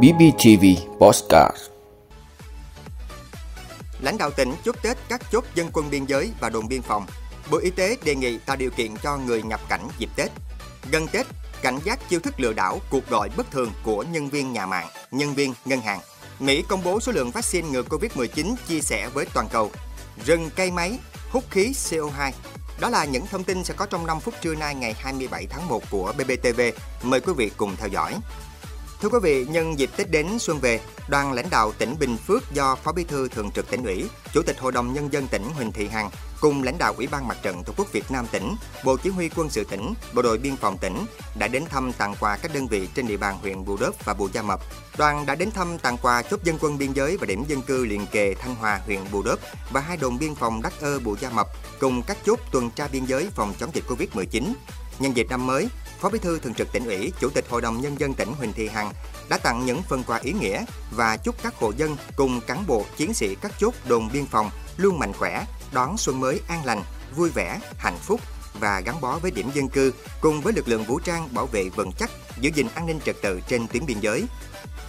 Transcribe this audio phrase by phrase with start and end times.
[0.00, 0.64] BBTV
[0.98, 1.56] Postcard
[4.00, 7.06] Lãnh đạo tỉnh chúc Tết các chốt dân quân biên giới và đồn biên phòng.
[7.50, 10.30] Bộ Y tế đề nghị tạo điều kiện cho người nhập cảnh dịp Tết.
[10.90, 11.26] Gần Tết,
[11.62, 14.88] cảnh giác chiêu thức lừa đảo, cuộc gọi bất thường của nhân viên nhà mạng,
[15.10, 16.00] nhân viên ngân hàng.
[16.38, 19.70] Mỹ công bố số lượng vaccine ngừa Covid-19 chia sẻ với toàn cầu.
[20.24, 20.98] Rừng cây máy,
[21.30, 22.32] hút khí CO2.
[22.80, 25.68] Đó là những thông tin sẽ có trong 5 phút trưa nay ngày 27 tháng
[25.68, 26.60] 1 của BBTV.
[27.02, 28.14] Mời quý vị cùng theo dõi.
[29.02, 32.52] Thưa quý vị, nhân dịp Tết đến xuân về, đoàn lãnh đạo tỉnh Bình Phước
[32.52, 35.42] do Phó Bí thư Thường trực tỉnh ủy, Chủ tịch Hội đồng Nhân dân tỉnh
[35.54, 38.54] Huỳnh Thị Hằng cùng lãnh đạo Ủy ban Mặt trận Tổ quốc Việt Nam tỉnh,
[38.84, 41.04] Bộ Chỉ huy Quân sự tỉnh, Bộ đội Biên phòng tỉnh
[41.38, 44.14] đã đến thăm tặng quà các đơn vị trên địa bàn huyện Bù Đốp và
[44.14, 44.60] Bù Gia Mập.
[44.98, 47.84] Đoàn đã đến thăm tặng quà chốt dân quân biên giới và điểm dân cư
[47.84, 49.38] liền kề Thanh Hòa, huyện Bù Đốp
[49.70, 51.46] và hai đồn biên phòng Đắc Ơ, Bù Gia Mập
[51.80, 54.52] cùng các chốt tuần tra biên giới phòng chống dịch Covid-19.
[54.98, 55.68] Nhân dịp năm mới,
[56.00, 58.52] Phó Bí thư Thường trực tỉnh ủy, Chủ tịch Hội đồng Nhân dân tỉnh Huỳnh
[58.52, 58.92] Thị Hằng
[59.28, 62.84] đã tặng những phần quà ý nghĩa và chúc các hộ dân cùng cán bộ
[62.96, 66.82] chiến sĩ các chốt đồn biên phòng luôn mạnh khỏe, đón xuân mới an lành,
[67.16, 68.20] vui vẻ, hạnh phúc
[68.60, 71.68] và gắn bó với điểm dân cư cùng với lực lượng vũ trang bảo vệ
[71.68, 74.24] vững chắc, giữ gìn an ninh trật tự trên tuyến biên giới.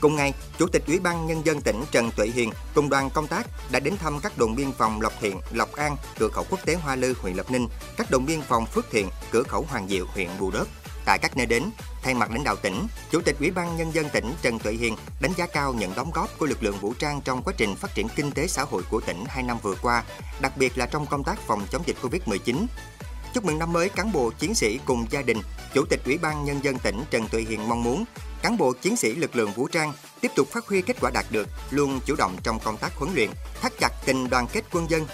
[0.00, 3.26] Cùng ngày, Chủ tịch Ủy ban Nhân dân tỉnh Trần Tuệ Hiền cùng đoàn công
[3.26, 6.60] tác đã đến thăm các đồn biên phòng Lộc Thiện, Lộc An, cửa khẩu quốc
[6.64, 9.88] tế Hoa Lư, huyện Lập Ninh, các đồn biên phòng Phước Thiện, cửa khẩu Hoàng
[9.88, 10.66] Diệu, huyện Bù Đốp.
[11.04, 11.62] Tại các nơi đến,
[12.02, 14.96] thay mặt lãnh đạo tỉnh, Chủ tịch Ủy ban Nhân dân tỉnh Trần Tuệ Hiền
[15.20, 17.94] đánh giá cao những đóng góp của lực lượng vũ trang trong quá trình phát
[17.94, 20.04] triển kinh tế xã hội của tỉnh hai năm vừa qua,
[20.40, 22.66] đặc biệt là trong công tác phòng chống dịch Covid-19.
[23.34, 25.42] Chúc mừng năm mới cán bộ chiến sĩ cùng gia đình,
[25.74, 28.04] Chủ tịch Ủy ban Nhân dân tỉnh Trần Tuệ Hiền mong muốn
[28.42, 31.26] cán bộ chiến sĩ lực lượng vũ trang tiếp tục phát huy kết quả đạt
[31.30, 34.90] được, luôn chủ động trong công tác huấn luyện, thắt chặt tình đoàn kết quân
[34.90, 35.06] dân.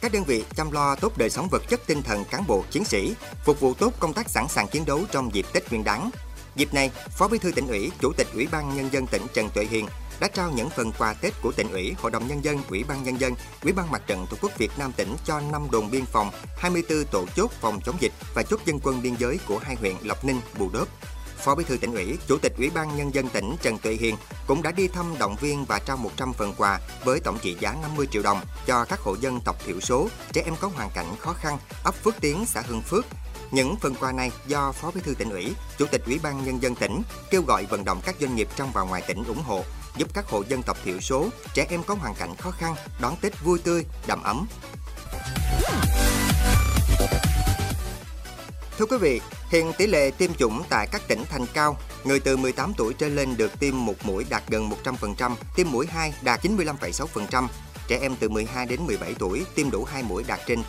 [0.00, 2.84] Các đơn vị chăm lo tốt đời sống vật chất tinh thần cán bộ chiến
[2.84, 6.10] sĩ, phục vụ tốt công tác sẵn sàng chiến đấu trong dịp Tết Nguyên đán.
[6.56, 9.48] Dịp này, Phó Bí thư tỉnh ủy, Chủ tịch Ủy ban Nhân dân tỉnh Trần
[9.54, 9.86] Tuệ Hiền
[10.20, 13.04] đã trao những phần quà Tết của tỉnh ủy, Hội đồng Nhân dân, Ủy ban
[13.04, 16.04] Nhân dân, Ủy ban Mặt trận Tổ quốc Việt Nam tỉnh cho 5 đồn biên
[16.06, 19.74] phòng, 24 tổ chốt phòng chống dịch và chốt dân quân biên giới của hai
[19.74, 20.88] huyện Lộc Ninh, Bù Đốp.
[21.36, 24.16] Phó Bí thư tỉnh ủy, Chủ tịch Ủy ban Nhân dân tỉnh Trần Tuệ Hiền
[24.46, 27.74] cũng đã đi thăm động viên và trao 100 phần quà với tổng trị giá
[27.82, 31.06] 50 triệu đồng cho các hộ dân tộc thiểu số, trẻ em có hoàn cảnh
[31.20, 33.06] khó khăn, ấp Phước Tiến, xã Hưng Phước,
[33.50, 36.62] những phần quà này do Phó Bí thư tỉnh ủy, Chủ tịch Ủy ban Nhân
[36.62, 39.64] dân tỉnh kêu gọi vận động các doanh nghiệp trong và ngoài tỉnh ủng hộ,
[39.96, 43.16] giúp các hộ dân tộc thiểu số, trẻ em có hoàn cảnh khó khăn đón
[43.20, 44.46] Tết vui tươi, đầm ấm.
[48.78, 49.20] Thưa quý vị,
[49.50, 53.08] hiện tỷ lệ tiêm chủng tại các tỉnh thành cao, người từ 18 tuổi trở
[53.08, 57.46] lên được tiêm một mũi đạt gần 100%, tiêm mũi 2 đạt 95,6%,
[57.88, 60.62] trẻ em từ 12 đến 17 tuổi tiêm đủ 2 mũi đạt trên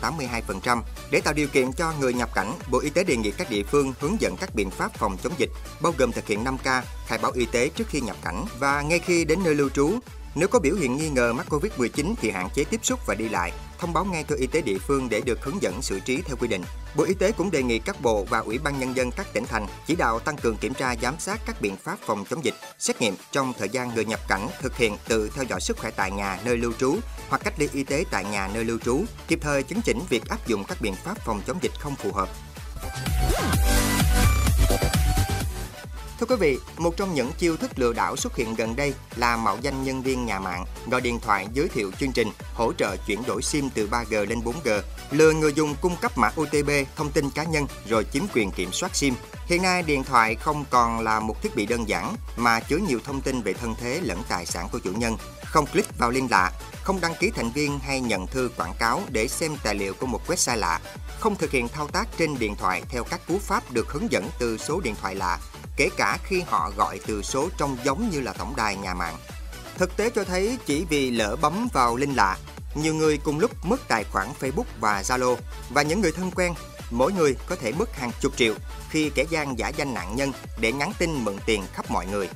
[0.62, 0.82] 82%.
[1.10, 3.62] Để tạo điều kiện cho người nhập cảnh, Bộ Y tế đề nghị các địa
[3.62, 5.50] phương hướng dẫn các biện pháp phòng chống dịch,
[5.82, 8.98] bao gồm thực hiện 5K, khai báo y tế trước khi nhập cảnh và ngay
[8.98, 9.90] khi đến nơi lưu trú.
[10.34, 13.28] Nếu có biểu hiện nghi ngờ mắc Covid-19 thì hạn chế tiếp xúc và đi
[13.28, 16.22] lại, thông báo ngay cho y tế địa phương để được hướng dẫn xử trí
[16.22, 16.62] theo quy định.
[16.96, 19.44] Bộ Y tế cũng đề nghị các bộ và Ủy ban Nhân dân các tỉnh
[19.44, 22.54] thành chỉ đạo tăng cường kiểm tra giám sát các biện pháp phòng chống dịch,
[22.78, 25.90] xét nghiệm trong thời gian người nhập cảnh thực hiện tự theo dõi sức khỏe
[25.90, 26.96] tại nhà nơi lưu trú
[27.28, 30.28] hoặc cách ly y tế tại nhà nơi lưu trú, kịp thời chấn chỉnh việc
[30.28, 32.28] áp dụng các biện pháp phòng chống dịch không phù hợp.
[36.20, 39.36] Thưa quý vị, một trong những chiêu thức lừa đảo xuất hiện gần đây là
[39.36, 42.96] mạo danh nhân viên nhà mạng, gọi điện thoại giới thiệu chương trình hỗ trợ
[43.06, 44.80] chuyển đổi SIM từ 3G lên 4G,
[45.10, 48.72] lừa người dùng cung cấp mã OTP, thông tin cá nhân rồi chiếm quyền kiểm
[48.72, 49.14] soát SIM.
[49.46, 53.00] Hiện nay, điện thoại không còn là một thiết bị đơn giản mà chứa nhiều
[53.04, 55.16] thông tin về thân thế lẫn tài sản của chủ nhân.
[55.44, 56.52] Không click vào link lạ,
[56.82, 60.06] không đăng ký thành viên hay nhận thư quảng cáo để xem tài liệu của
[60.06, 60.80] một website lạ,
[61.20, 64.24] không thực hiện thao tác trên điện thoại theo các cú pháp được hướng dẫn
[64.38, 65.38] từ số điện thoại lạ
[65.78, 69.16] kể cả khi họ gọi từ số trông giống như là tổng đài nhà mạng.
[69.76, 72.38] Thực tế cho thấy chỉ vì lỡ bấm vào link lạ,
[72.74, 75.36] nhiều người cùng lúc mất tài khoản Facebook và Zalo
[75.70, 76.54] và những người thân quen,
[76.90, 78.54] mỗi người có thể mất hàng chục triệu
[78.90, 82.28] khi kẻ gian giả danh nạn nhân để nhắn tin mượn tiền khắp mọi người.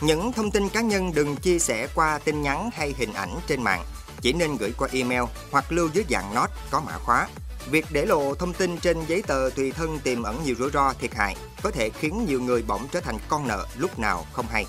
[0.00, 3.62] Những thông tin cá nhân đừng chia sẻ qua tin nhắn hay hình ảnh trên
[3.62, 3.84] mạng,
[4.20, 7.28] chỉ nên gửi qua email hoặc lưu dưới dạng note có mã khóa
[7.70, 10.92] Việc để lộ thông tin trên giấy tờ tùy thân tiềm ẩn nhiều rủi ro
[11.00, 14.46] thiệt hại, có thể khiến nhiều người bỗng trở thành con nợ lúc nào không
[14.50, 14.64] hay.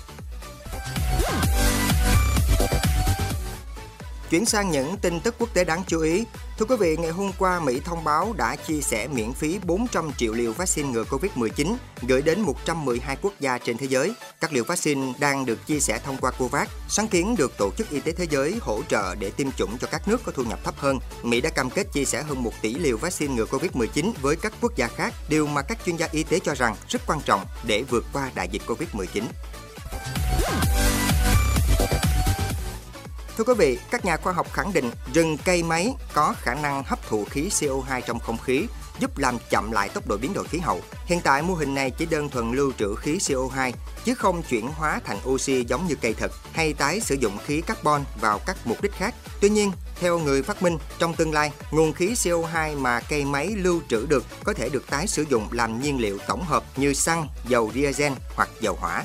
[4.30, 6.24] Chuyển sang những tin tức quốc tế đáng chú ý.
[6.58, 10.10] Thưa quý vị, ngày hôm qua Mỹ thông báo đã chia sẻ miễn phí 400
[10.16, 14.12] triệu liều vaccine ngừa Covid-19 gửi đến 112 quốc gia trên thế giới.
[14.40, 17.90] Các liều vaccine đang được chia sẻ thông qua COVAX, sáng kiến được Tổ chức
[17.90, 20.58] Y tế Thế giới hỗ trợ để tiêm chủng cho các nước có thu nhập
[20.64, 20.98] thấp hơn.
[21.22, 24.52] Mỹ đã cam kết chia sẻ hơn 1 tỷ liều vaccine ngừa Covid-19 với các
[24.60, 27.44] quốc gia khác, điều mà các chuyên gia y tế cho rằng rất quan trọng
[27.66, 29.22] để vượt qua đại dịch Covid-19.
[33.38, 36.82] Thưa quý vị, các nhà khoa học khẳng định rừng cây máy có khả năng
[36.84, 38.66] hấp thụ khí CO2 trong không khí,
[38.98, 40.80] giúp làm chậm lại tốc độ biến đổi khí hậu.
[41.06, 43.72] Hiện tại mô hình này chỉ đơn thuần lưu trữ khí CO2
[44.04, 47.60] chứ không chuyển hóa thành oxy giống như cây thật hay tái sử dụng khí
[47.60, 49.14] carbon vào các mục đích khác.
[49.40, 53.46] Tuy nhiên, theo người phát minh, trong tương lai, nguồn khí CO2 mà cây máy
[53.56, 56.94] lưu trữ được có thể được tái sử dụng làm nhiên liệu tổng hợp như
[56.94, 59.04] xăng, dầu diesel hoặc dầu hỏa.